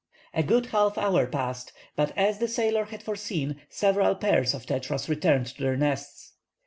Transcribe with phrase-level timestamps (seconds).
[0.33, 5.07] A good half hour passed, but as the sailor had foreseen, several pairs of tetras
[5.07, 6.33] returned to their nests.